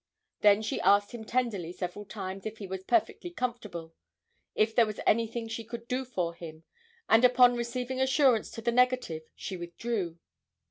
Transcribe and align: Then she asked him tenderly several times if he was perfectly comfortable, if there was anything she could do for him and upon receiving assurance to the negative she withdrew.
Then 0.39 0.63
she 0.63 0.81
asked 0.81 1.11
him 1.11 1.23
tenderly 1.23 1.71
several 1.71 2.05
times 2.05 2.47
if 2.47 2.57
he 2.57 2.65
was 2.65 2.83
perfectly 2.83 3.29
comfortable, 3.29 3.93
if 4.55 4.73
there 4.73 4.87
was 4.87 4.99
anything 5.05 5.47
she 5.47 5.63
could 5.63 5.87
do 5.87 6.05
for 6.05 6.33
him 6.33 6.63
and 7.07 7.23
upon 7.23 7.53
receiving 7.55 8.01
assurance 8.01 8.49
to 8.53 8.63
the 8.63 8.71
negative 8.71 9.21
she 9.35 9.57
withdrew. 9.57 10.17